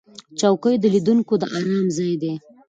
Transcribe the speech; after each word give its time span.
چوکۍ 0.39 0.75
د 0.79 0.85
لیدونکو 0.93 1.33
د 1.41 1.43
آرام 1.57 1.85
ځای 1.95 2.13
دی. 2.21 2.33